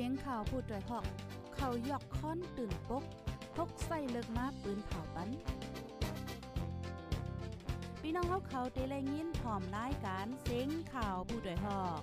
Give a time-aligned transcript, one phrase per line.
[0.00, 1.04] สียงข่าวพูดด้วยหอก
[1.54, 3.04] เขายอกค้อนตื่นปก
[3.56, 5.28] พกใส่เลิกมาปืนเผาปัน
[8.00, 12.00] พี่น้องเขาเขาเตะแรงยินพร้อมรายการเสียงข่าวผู้ด้วยหอก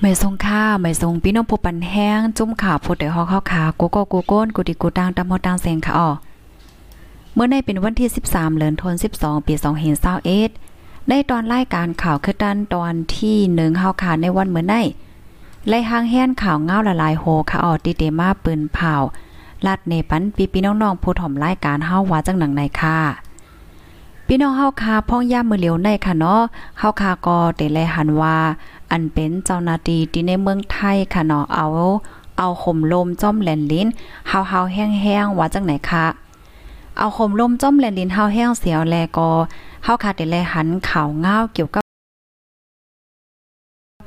[0.00, 6.08] ไม่ทรงค่าไม่ทรงพี่น้องผู้ปันแห้ง จุ่มขาผู้ใดฮอกเข้าขากูก็กูโก้นกูดิกูตังตามฮอตังแสงค่ะอ๋อ
[7.34, 9.54] เมื่อในเป็นวันที่ 13เดือนธันวาคมปี
[10.30, 14.74] 2021ได้ตอนรายการข่าวคือดันตอนที่1เฮาขาในวันเมื่อใน
[15.68, 18.94] ไล่หางแห้นข่าวเงาละลายโฮค่ะอ๋อติเตมาปืนเผา
[19.66, 22.98] ลาดเนปันปีพี่น้องๆผู้ถ่อมรายการเฮาว่าจังหนังไหนค่ะ
[24.30, 26.40] พี่น้องเฮาคาพ่องย่ามือเหลียวในค่ะเนาะ
[26.78, 28.36] เฮาคาก็ได้แลหันว่า
[28.90, 31.66] อันเป็นเจ้านาที่ที่ในเมืองไทยค่ะเนาะเอา
[32.38, 33.86] เอาข่มลมจ้อมแหลนลิ้น
[34.28, 36.06] เฮาๆแห้งๆว่าจังไหนคะ
[36.98, 39.28] เอาข่มลมจ้อมแหลนลิ้นเฮาแห้งเสียวแลก็
[39.84, 41.82] เฮาค่ะได้แลหันข่าวง้าวเกี่ยวกับ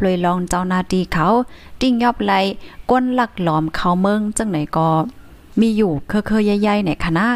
[0.02, 1.28] เลยลองเจ้านาที่เขา
[1.81, 2.33] ติ้งยอบไหล
[2.89, 4.89] ก้นหลักหลอมเขาเมืองจังไหนก็
[5.59, 7.28] มีอยู่เคยๆใหญ่ๆในคณะ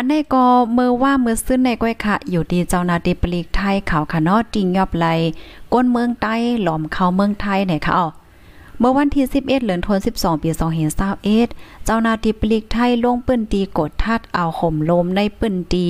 [0.00, 5.06] อันนี้ก็เมื่อว่าเมื่อซื้อในก้อยค่ะ อยู่ที่เจ้านาทีปลีกไทยเขาค่ะเนาะจริงยอบไหล
[5.72, 8.06] ก้นเมืองใต้หลอมเข้าเมืองไทยเนี่ยค่ะอ๋อ
[8.78, 10.50] เมื่อวันที่ 11เดือนธันวาคมปี
[11.18, 15.86] 2021เจ้านาทีปลีกไทยลงปื้นตีกดทัดเอาห่มลมในปื้นตี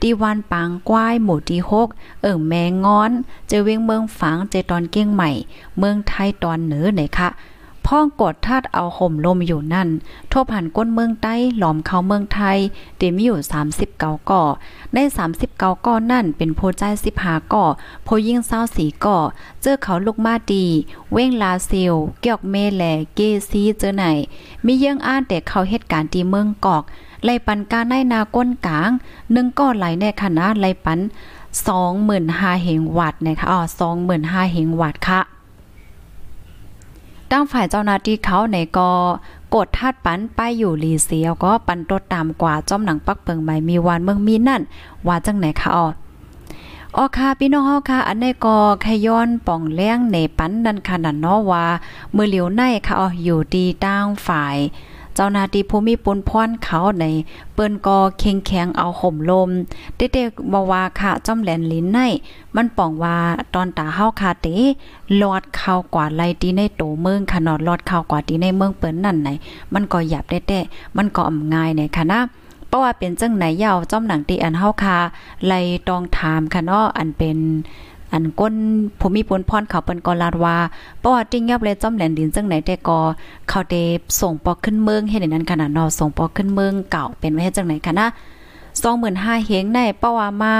[0.00, 3.12] ตีวันปางกวายหมู่ที่6เอิ่งแมงงอน
[3.48, 5.30] เจอเวียงเมืองฝางเจตอนเกี้ยงใหม่
[5.78, 7.28] เมืองไทยตอนเหนือเนี่ยค่ะ
[7.86, 9.88] พ่องกดทาดเอาห่มลมอยู่นั่น
[10.32, 12.58] ทบหันก้นเมืองใต้หลอมเข้าเมืองไทย
[12.98, 14.42] เดมีอยู่ 30เก่าก่อ
[14.94, 16.82] ใน30เก่าก่อนั่นเป็นโพใจ
[17.18, 17.64] 15ก่อ
[18.04, 19.18] โพยิ่งเศร้าสีก่อ
[19.62, 20.64] เจอเขาลูกมาดี
[21.12, 22.82] เว้งลาเซียวเกี่ยวเมแล
[23.14, 23.20] เก
[23.50, 24.04] ซีเจอไหน
[24.64, 26.82] มีเยื่องอ้านแต่เขาเหตุการณ์ที่เมืองกอก
[27.24, 28.90] ไล่ปันการในนาก้นกลาง
[29.32, 30.98] หนึ่งก็ไหลในคณะไล่ปัน
[31.60, 33.60] 25,000เหงวัดนะคะอ๋อ
[34.06, 35.20] 25,000เหงวัดค่ะ
[37.32, 38.90] ตั้งฝ่ายเจ้าหน้าที่เขาในก็
[39.54, 44.62] กดทาดปันไปอยู่ลีเซียก็ปันตดตามกว่าจอมหนังปักเปิงใหม่มีวานเมืองมีนั่น
[45.06, 45.86] ว่าจังไหนคะอ๋อ
[46.96, 51.64] ออค่ะพี่น้องเฮาค่ะ อันนี้ก็ขย้อนป่องแล้งในปันนั่นขนาดเนาะว่า
[52.14, 54.56] มือเหลียวในค่ะอ๋ออยู่ดีตั้งฝ่าย
[55.14, 57.04] เจ้านาทีภูมิปุนพรเขาใน
[57.54, 59.48] เปิ้นก็เข่งแข็งเอาห่มลม
[59.96, 61.98] เด็กๆบ่ว่าค่ะจ้อมแหลนลิ้นใน
[62.56, 63.16] มันป่องว่า
[63.54, 64.46] ตอนตาเฮาคาเต
[65.22, 69.28] ลอดเข้ากว่าไลตีในโตเมืองขนาดลอดเข้ากว่าตีในเมืองเปิ้นนั่นไหน
[69.74, 70.60] มันก็หยับได้แต่
[70.96, 72.20] มันก็อ่ำง่ายในค่ะนะ
[72.68, 74.96] เพราะว่าเป็นจังไหนยาวจ้อมหนังตีอันเฮาคา
[75.46, 75.52] ไล
[75.88, 77.38] ตองถามค่ะเนาะอันเป็น
[78.12, 78.54] อันก้น
[79.00, 80.56] ผมมีปนพรเขาเปิ้นก็ลาดว่า
[80.98, 82.98] เพราะว่าจริงยับเลยจ้อมแหลนดินจังไหนแต่ก็
[83.48, 83.74] เขาเด
[84.20, 88.08] ส่งปอขึ้นเมืองเฮ็ดนั้นขนาดนอส่งปอขึ้นเมืองเก่าเป็นไว้เฮ็ดจังไหนคะนะ
[88.82, 90.54] 25,000เฮงในป้าวามา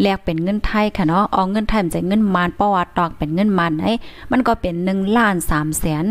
[0.00, 3.92] แลกเป็นเงินไทยค่ะเนาะเอาเงินไทยมันจะเงินมานป้าวาตอกเป็นเงินมันให้
[4.30, 6.04] มันก็เป็น1ล้าน3แสน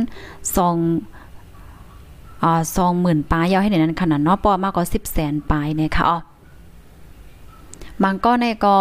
[1.17, 2.61] 2อ่า
[2.95, 6.17] 20,000ปลายยาวให้ในนั้นขนาดเนาะป้ามากกว่า10แสนปลายเนี่ยค่ะอ๋อ
[8.03, 8.75] บางก็ในก็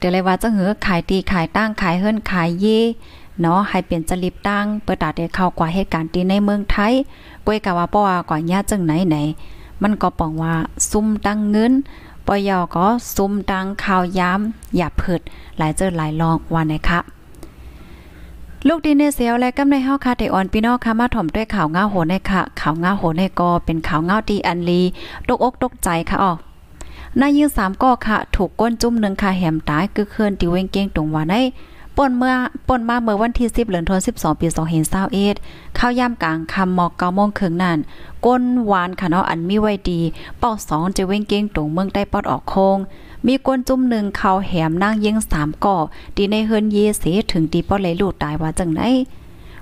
[0.00, 2.78] เดี๋ยวเลยว่าจะเหือขายตีขายตั้งขายเฮิรนขายเย่
[3.40, 6.92] เนาะให้เป็นจริบตั้งเปิดตาได้เข้ากว่าเหตุการณ์ตีในเมืองไทย
[7.46, 9.16] ก้วยกะว่าป้อว่ากว่าญาจังไหนไหน
[9.82, 10.54] มันก็ปองว่า
[10.90, 11.72] ซุ่มตั้งเงิน
[12.26, 14.40] ปอยอก็ซุ่มตั้งข่าวยาม
[14.76, 15.20] อย่าเพิด
[15.58, 17.00] หลายเจอหลายลองว่าไหนคะ
[18.68, 24.80] ลูกดีเนเซียวและกำในเฮาคาเตออนพี่น้องค่ะมาถ่อมด้วยข่าวง้าโหในค่ะข่าวง้าโหในก็เป็นข่าวง้าดีอันลี
[25.28, 26.32] ตกอกตกใจค่ะอ๋อ
[27.18, 31.34] นายยิงสามก็ค่ะ ถูกก้นจุ่มหนึ่งค่ะแหมตายคือเคลื่อนติเวงเก้งตรงว่าใน
[31.96, 32.34] ป่นเมื่อ
[32.68, 34.46] ป่นมาเมื่อวันที่ 10เดือนธันวาคม12 ปี
[35.12, 37.78] 2021ข้าวยามกลางคำหมอก9โมงครึ่งนั่น
[38.26, 40.00] ก้นหวานค่ะเนาะอันมีไว้ดี
[40.38, 42.78] เป้า2จะเว้งเก้งตรงเมืองใต้ปอดออกโคง
[43.26, 45.76] มีก้นจุ่มหนึ่งเขาแหมนางยิง3ก่อ
[46.16, 48.90] ดีในเฮือนเยเสถึงตีปอไหลลูดตายว่าจังได๋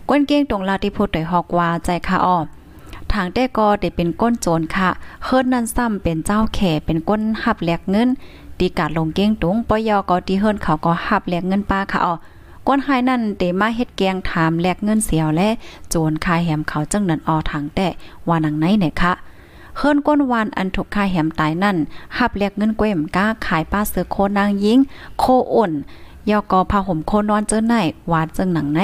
[0.09, 2.39] ก้นเก้งตรงลาติพุทธได้ฮอกว่าใจค่ะอ้อ
[3.15, 4.89] ทางแต่ก็ได้เป็นก้นโจรค่ะ
[5.25, 8.09] เฮิรนนั่นซ้ำเป็นเจ้าแข่เป็นก้นหับแลกเงิน
[8.59, 12.15] ตีกาดลงเก้งตุงปอยอก็ตีเฮิรนเขาก็หับแลกเงินป้าค่ะอ๋อ
[12.67, 15.49] ก้นหายนั่นเตมาเฮ็ดแกงถามแลกเงินเสียวและ
[15.91, 17.89] โจรคายแหมเขาจังนั้นออทางแต่
[18.29, 19.13] ว่านังไหนเนี่ยค่ะ
[19.79, 21.77] เฮิรนก้นวานอันถูกคายแหมตายนั่น
[22.19, 24.79] หับแลกเงินก้วยมก้าขายป้าเสือโคนางยิง
[25.19, 25.73] โคอ่น
[26.31, 27.75] ยอกอผ้าห่มโคนอนเจอไหน
[28.13, 28.81] วาดจังหนังไหน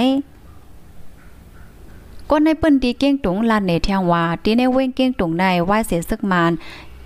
[2.31, 6.53] ก้นในเปิ้นตีเก้งตุงลานเนเทียงว่าตีในเว้งเก้งตุงในว่าเสียซึกมาน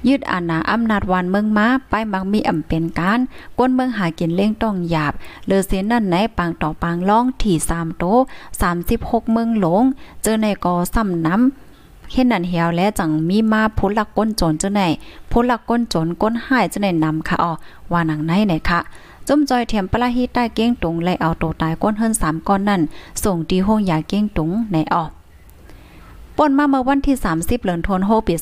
[0.09, 3.19] ยึดอาณาอำนาจวันเมืองมาไปมักมีอำเป็นการ
[3.59, 5.13] ก้นเมืองหากินเล่งต้องหยาบ
[5.47, 8.05] เลือเสนนั่นไหนปางต่อปางล่องที่3โต
[8.69, 9.85] 36เมืองหลง
[10.23, 14.83] เจอในกอซ้ำน้ำเห็นนั่นเหี่ยวและจังมีมาพลักก้นโจรเจ้าไหน
[15.31, 17.53] พลักก้นโจรก้นหายเจ้าไหนนำค่ะอ๋อ
[17.93, 18.81] ว่าหนังไหนไหนค่ะ
[19.29, 22.83] จมจอยเทียมปลาฮีใต้เก้งตุงไลเอาโตตายก้นเฮิรนสามก้อนนั่น
[23.25, 25.11] ส่งดีห้องยาเก้งตุงในออก
[26.37, 28.35] ป่นมาเมื่อวันที่ 30เดือนธันวาคมปี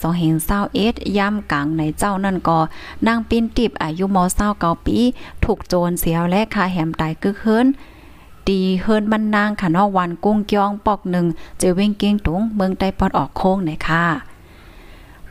[0.55, 2.59] 2021ย่ำกลางในเจ้านั่นก็
[3.07, 4.19] นางปินติบอายุม
[4.53, 4.99] 29ปี
[5.45, 7.67] ถูกโจรเสียวและคาแหมตายกึกเฮิรน
[8.49, 11.27] ตีเฮิรนมันนางค่ะนาะวันกุ้งกยองปอกหนึ่ง
[11.59, 14.05] เจอเว้งเก้งตุงเมืองใต้ปอดออกโค้งไหนค่ะ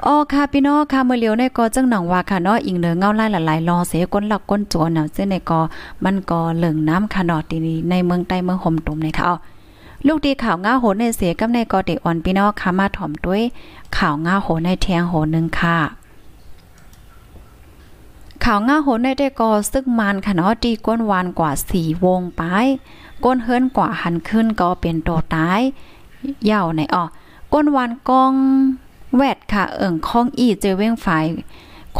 [0.03, 5.59] อ๋อค่ะพี่น้องค่ะเมื่อเลียวในกอจังหนังว่าค่ะเนาะอิงเนือเงาไล่หลายๆรอเสก้นหลักก้นโจรน่ะซึ่งในกอ
[6.03, 9.33] มันก็เหลืองน้ำค่ะเนาะทีนี้ในเมืองใต้เมืองห่มตุ่มในค่ะ
[10.07, 13.41] ลูกดีข่าวง่าโหในเสียกับในกอเดอ่อนพี่น้องค่ะมาถ่อมด้วย
[13.97, 15.77] ข่าวง่าโหในแทงโหนึงค่ะ
[18.43, 22.41] ข่าวง่าโหในได้กอซึกมันค่ะเนาะดีก้นวานกว่าสี่วงไป
[23.23, 25.61] ก้นเฮิรนกว่าหันขึ้นก็เป็นโตตาย
[26.45, 27.03] เยาในอ่อ
[27.53, 28.33] ก้นวานกอง
[29.15, 31.25] แวดค่ะ เอิ่งข้องอีเจอเว้งฝ่าย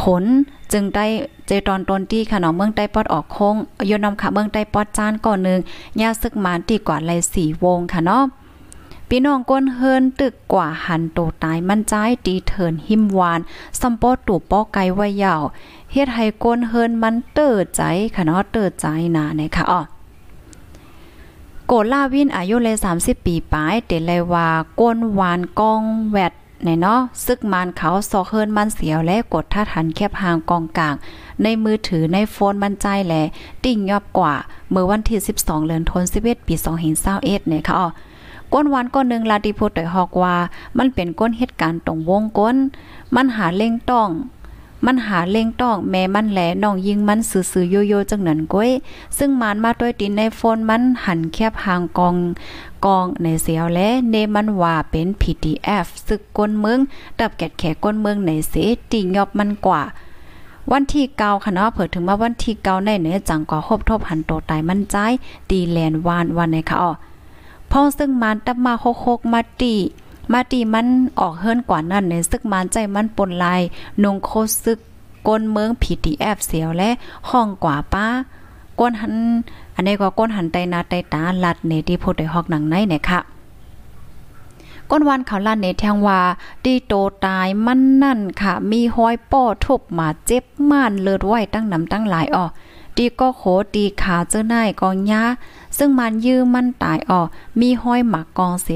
[0.02, 0.24] ขน
[0.72, 1.06] จึงได้
[1.46, 3.54] เจตอนตนที่ค่ะเนาะเมืองใต้ปอดออกโค้ง
[3.90, 5.60] ยนนำค่ะเมืองใต้ปอดจานก่อนนึง
[6.00, 8.24] ยาซึกมานตีกว่าไหลสี่วงค่ะเนาะ
[9.08, 11.94] พี่น้องก้นเฮิรนตึกกว่าหันโตตายมันใจ
[12.26, 13.40] ตีเถินหิมวาน
[13.80, 15.42] ซัมปอตูปอไกไว้ยาว
[15.92, 17.82] เฮ็ดให้ก้นเฮิรนมันเติดใจ
[18.14, 18.86] ค่ะเนาะเติดใจ
[19.16, 19.80] นานะคะอ้อ
[21.66, 24.48] โกลาวินอายุเลย30 ปีปลายเตเลยว่า
[24.80, 26.32] ก้นวานกองแวด
[26.64, 30.94] ในเนาะซึกมันเขาซอเฮิรนมันเสียวและกดท่าทันแคบหางกองกลาง
[31.42, 33.14] ในมือถือในโฟนมันใจแหล
[33.64, 34.34] ติ่งยอบกว่า
[34.70, 36.54] เมื่อวันที่ 12เดือนธันวาคมปี
[36.96, 37.88] 2021เนี่ยค่ะอ๋อ
[38.52, 40.36] ก้นวันก้นหนึ่งลาดิโพดอยฮอกว่า
[40.78, 42.56] มันเป็นก้นเหตุการณ์ตรงวงก้น
[43.14, 44.08] มันหาเล่งต้อง
[44.84, 48.70] มันหาเล่งต้องแม่มันแหลน้องยิงมันซื่อๆโยโย่จังนั้นก้อย
[49.18, 52.14] ซึ่งมันมาด้วยตินในโฟนมันหันแคบหางกอง
[52.84, 56.78] กองในเสียวและเนมันว่าเป็น PDF ซึกก้นเมือง
[57.18, 58.52] ดับแกดแขก้นเมืองในเส
[58.92, 59.82] ติยอบมันกว่า
[60.72, 64.96] วันที่เกาค่ะเนาะเผิดถึงมาวันที่เกาในเหนือจังกว่าครบทบหันโตตายมันใจ
[65.50, 66.92] ตีแลนวานวันในค่ะอ๋อ
[67.70, 69.74] พ่อซึ่งมันตับมาโคกมาตี
[70.32, 70.88] มาตีมัน
[71.18, 73.60] ออกเฮิรนกว่านั้นในซึกมันใจมันปนลาย
[74.02, 74.30] นงโค
[74.64, 74.78] ซึก
[75.28, 76.90] ก้นเมือง PDF เสียวและ
[77.30, 78.06] ห้องกว่าป้า
[78.80, 79.14] ก้นหัน
[79.74, 83.20] อันนี้ก็ก้นหันไตนาไตตาลัดเนที่พูดได้ฮอกหนังในเนี่ยค่ะ
[84.90, 86.20] ก้นวันเขาลั่นเนแทงว่า
[86.64, 86.94] ดีโต
[87.26, 92.44] ตายมันนั่นค่ะ มีห้อยป้อทุบมาเจ็บม่านเลือดไหวตั้งน้ำตั้งหลายอ่อ
[92.96, 93.42] ตีก็โข
[93.74, 95.22] ตีขาเจ้านายกองยา
[95.78, 97.26] ซึ่งมันยื้อมันตายออก
[97.60, 98.68] มีห้อยหมักกองเส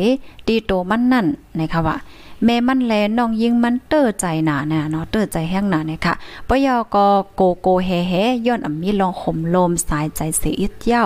[0.46, 1.26] ตีโตมันนั่น
[1.58, 1.96] นะคะว่า
[2.44, 6.14] แม่มันแลน้องยิงมันเตอใจหนาเนี่ยเนาะเตอใจแห้งหนาเนี่ยค่ะ
[6.48, 8.12] ปยอก็โกโกเฮเฮ
[8.46, 11.02] ย้อนอ่ำมีลองข่มลมสายใจเสียอิดเย้า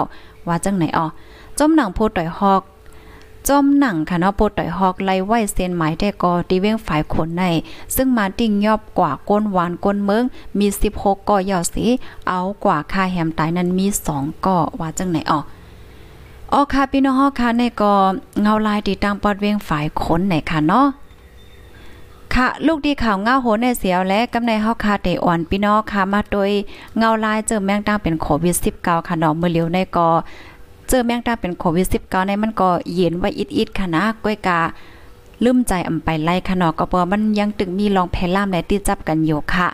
[0.46, 1.06] ว่าจังไหนอ๋อ
[1.58, 2.62] จมหนังโพต่อยหอก
[3.48, 7.44] จอมหนังค่ะเนาะโปต่อยฮอกไล่ไว้เส้นหมายแต่ก็ตีเว้งฝ่ายขนใน
[7.94, 10.24] ซึ่งมาติ่งยอบกว่าก้นหวานก้นเมือง
[10.58, 11.84] มี 16ก่อยอสี
[12.28, 13.86] เอากว่าค่าแฮมตายนั้นมี
[14.16, 15.38] 2ก่อว่าจังไหนอ๋อ
[16.52, 17.92] อ๋อค่ะพี่น้องฮอกค่ะในก็
[18.42, 20.86] เงาลายติดตามปอดเว้งฝ่ายขนไหนค่ะเนาะ
[22.34, 26.50] ค่ะลูกดีข่าวเงาโหในเสียวและกำในเฮาคาเตอ่อนพี่น้องค่ะมาโดย
[26.98, 30.08] เงาลายเจอแมงตังเป็นโควิด19ค่ะเนาะมื้อเลียวในก็
[30.88, 34.60] เจอแมงตังเป็นโควิด19ในมันก็เย็นไว้อิดๆค่ะนะก้อยกา
[35.44, 39.68] ลืมใจอำไปไล่ค่ะเนาะก็เพราะมันยังตึงมีลองแพล่ามและติดจับกันอยู่ค่ะ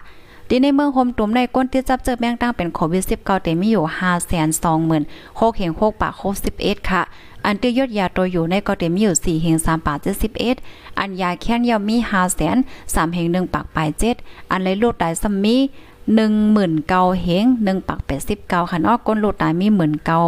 [0.49, 3.85] ดีในเมืองโฮมตุ่มในก้นที่จับเจอแมงตังเป็นโควิด19แต่มีอยู่
[4.61, 6.12] 520,000 6เห็ง6ปาก
[6.52, 7.02] 61ค่ะ
[7.45, 10.57] อันที่ยดยาตัวอยู่ในก็เต็มอยู่สี่เฮงสามปากเจ็ดสิบเอ็ด
[10.99, 12.57] อันยาแค้นยามีห้าแสน
[12.95, 14.17] สามเฮงหนึ่งปากปลายเจ็ด
[14.50, 15.57] อันเลยลูดตายซัมมี
[16.14, 20.21] หนึ่งหมื่นเก้าเฮงหนึ่งปากแปดสิบเก้าค่ะนอกก้นลูดตายมีหมื่นเก้า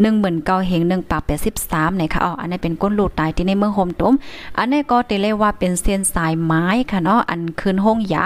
[0.00, 4.14] หนึ่งหมื่นเก้าเฮงหนึ่งปากแปดสิบสามเนี่ยค่ะอ๋ออันนี้เป็นก้นลูดตายที่ในเมืองโฮมตุ้ม
[4.58, 8.24] อันนี้ก็เตเลยกว่าเป็นเส้นสายไม้ค่ะเนาะอันคืนห้องยา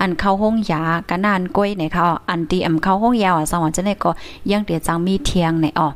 [0.00, 4.10] อันเข้าห้องยากะนานก้อยเนี่ยค่ะอันตีอำเข้าห้องยาอะสวรรค์จะได้ก็
[4.50, 5.88] ยังเตียจังมีเทียงในอ๋อ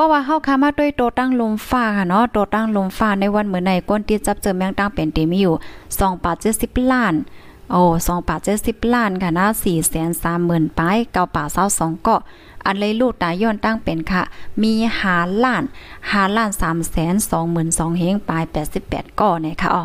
[0.00, 5.54] ราะว่าเฮาค้ามาด้วยโตตั้งลมฟ้าค่ะเนาะโตตั้งลมฟ้าในวันเหมือนในก้นที่จับเจอแมงตั้งเป็นเตมีอยู่
[5.88, 7.14] 2ปา70ล้าน
[7.70, 12.20] โอ้สองป่าเจ็ดสิบล้านค่ะนะสี่แสนสามหมื่นป้ายเก้าป่าเศร้าสองเกาะ
[12.64, 14.22] อันเลยลูกตายย้อนตั้งเป็นค่ะ
[14.62, 15.64] มีหาล้าน
[16.10, 19.82] หาล้านสามแสนสองหมื่นสองเฮงปลายแปดสิบแปดก่อเนี่ยค่ะอ๋อ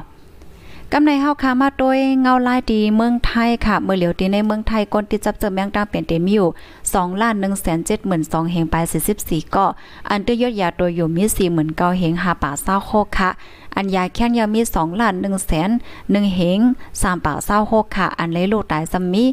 [0.98, 6.48] กำในเฮาค่ะมาโดยเงาลายดีเมืองไทยค่ะเมื่อเหลียวตีในเมืองไทยคนที่จับเจอแมงดาเป็นเต็มอยู่
[6.84, 7.75] 2ล้าน1 7 2
[8.12, 8.75] 0 0 0เฮงไป
[9.16, 9.66] 44ก็
[10.10, 13.30] อันเตยยอดยาโดยอยู่มี4 9เฮง5ป่าเศร้าโคกค่ะ
[13.75, 15.70] อันยาแค้นยามี2ล้าน1แสน
[16.02, 16.60] 1เฮง
[16.92, 19.25] 3ป่าเศร้าโคกค่ะ อันเลยลูกตายซัมมี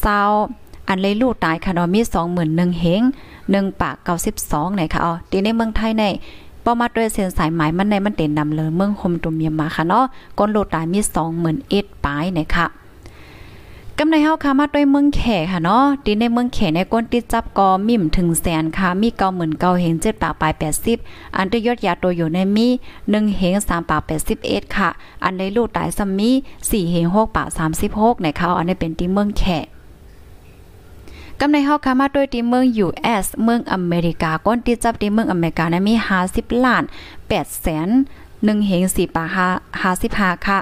[0.00, 0.20] เศร้า
[0.88, 2.00] อันเลยลูกตายค่ะเนาะมี
[2.40, 3.02] 21,000เฮง
[3.40, 3.96] 1ปาก
[4.40, 6.04] 92ไหนค่ะอ๋อตีในเมืองไทยใน
[6.68, 10.04] ป้อมาด้วยเส้นสายไหมมันในมันเด่นนำเลยเมืองคมตุมเมียมาค่ะเนาะ
[10.38, 11.00] ก้นโลดตายมี
[11.34, 12.66] 20,000เอ็ดปลายไหนค่ะ
[13.98, 20.98] กำในเฮาค่ะมาด้วยเมืองแขค่ะเนาะตีในเมืองแขในก้นติดจับกอมิ่มถึงแสนค่ะมีเก้าหมื่นเก้าเฮงเจ็ดปากปลายแปดสิบ
[21.36, 22.68] อันตยอดยาตัวอยู่ในมี
[23.10, 24.88] หนึ่งเฮงสามปากแปดสิบเอ็ดค่ะ
[25.24, 26.30] อันในลูกตายซัมมี
[26.70, 29.44] สี่เฮงหกปากสามสิบหกในเขาอันนี้เป็นที่เมืองแข
[31.40, 35.94] กำในเฮาค่ะมาด้วยที่เมือง US เมืองอเมริกาก้นที่จับที่เมืองอเมริกานะมี
[36.28, 36.84] 50ล้าน
[37.22, 37.88] 8แสน
[38.26, 39.28] 1เฮง4ปาก
[39.92, 40.58] 55ค่ะ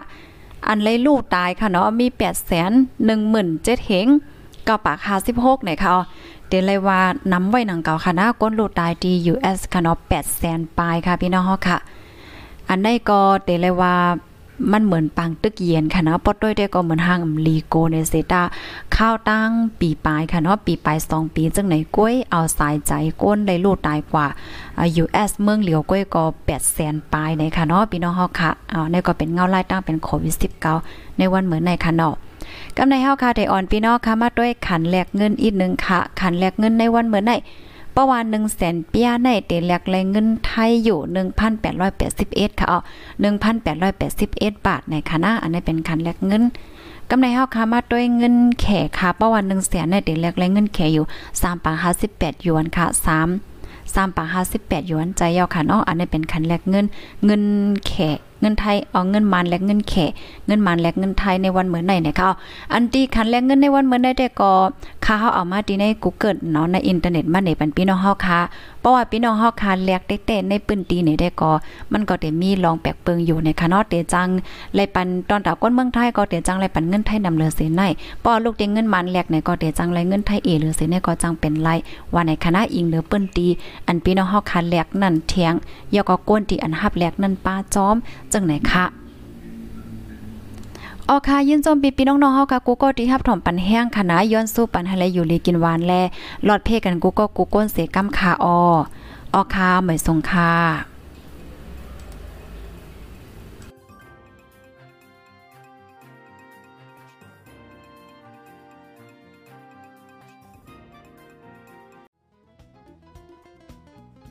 [0.68, 2.72] อันเลยลูกตายค่ะเนาะมี8แสน
[3.08, 4.06] 17,000เฮง
[4.68, 4.98] ก็ปาก
[5.30, 5.96] 56เนี่ยค่ะ
[6.48, 7.00] เดี๋ยวเลยว่า
[7.32, 11.78] นำไว้หนังเก่าค่ะนะก้นลูกตายที่ US ค่ะเนาะ8แสนปลายค่ะพี่น้องเฮาค่ะ
[12.68, 13.94] อันใดก็เดี๋ยวเลยว่า
[14.72, 18.42] มันเหมือนปังตึกเย็นค่ะเนาะปอดด้วยได้ก็เหมือนห้างลีโกในเซตา
[18.96, 22.92] ข้าวตั้งปีปลายค่ะเนาะปีปลาย2ปีจังไหนกล้วยเอาสายใจ
[23.22, 24.26] ก้นได้ลูกตายกว่า
[25.02, 30.34] US เมืองเหลียวก้วยก็8แสนปลายในค่ะเนาะพี่น้องเฮาค่ะเอาในก็เป็นเงาไล่ตั้งเป็นโควิด
[30.76, 32.14] 19ในวันเหมือนในค่ะเนาะ
[32.76, 37.32] กำในเฮาค่ะได้อ่อนพี่น้องค่ะมาด้วยขันแลกเงินอีกนึงค่ะขันแลกเงินในวันเหมือนใน
[37.96, 40.98] ประมาณ1 0 0 0 0เปียในเตแลกแรงเงินไทยอยู่
[41.80, 42.80] 1,881ค่ะอ๋อ
[43.72, 46.42] 1,881 บาทในคณะอันนี้เป็นคันแลกเงิน
[47.10, 48.66] กำไรเฮาค่ะมาด้วยเงินแข
[48.98, 51.72] ค่ะประมาณ1แสนในเตแลกแรงเงินแขอยู่3ปา
[52.08, 52.86] 58หยวนค่ะ
[53.42, 54.24] 3 3ปา
[54.56, 56.86] 58หยวนใจยาวค่ะเนาะอันนี้เป็นคันแลกเงิน
[57.24, 57.42] เงิน
[57.86, 57.92] แข
[58.40, 59.94] เงินไทยเอาเงินมันแลกเงินแข
[60.46, 62.30] เงินมันแลกเงินไทยในวันเหมือนไหนเนี่ยค่ะ
[62.72, 64.52] อันที่คันแลกเงินในวันเหมือนได้แต่ก็
[65.04, 68.40] ค่าเฮาเอามาที่ใน Google เนาะในอินเทอร์เน็ตมาในปันพี่น้องเฮาค่ะ
[68.80, 71.52] เพราะว่าพี่น้องเฮาค่ะแลกได้แต่ในปื้นตีนี่ได้ก็
[71.92, 74.28] มันก็ได้มีลองแปลกเปิงอยู่ในค่ะเนาะเตจัง
[74.74, 77.82] ไลปันตอนตาก้นเมืองไทยก็เตจังไลปันเงินไทยนำเลือเสินใน
[78.24, 81.70] ป้อลูกเตเงินมันแลกในก็เตจังไลเงินไทยเอหรือเสินในก็จังเป็นไร
[82.14, 83.46] ว่าในคณะอิงหรือปื้นตี
[83.86, 85.54] อันพี่น้องเฮาค่ะแลกนั่นเทียง
[85.94, 87.96] ยก็ก้นที่อันฮับแลกนั่นป้าจ้อม
[88.34, 88.84] จังไหนคะ
[91.08, 95.92] ออค่ะยินจมปีปีน้องๆเฮาค่ะกูก็ที่ฮับถ่อมปันแห้งคณะย้อนสู้ปันให้เลอยู่ลีกินหวานแล
[96.44, 98.58] หลอดเพกันกูก็กูก้นเสกำคาออ
[99.34, 100.52] ออค่ะเหมยสงค่ะ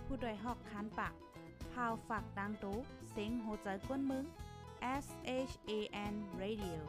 [0.05, 1.13] ผู้ดยหอกคันปาก
[1.73, 2.77] พาวฝากดังตู้
[3.23, 4.25] tiếng hỗ trợ quân mướng
[5.01, 6.79] S H A N Radio.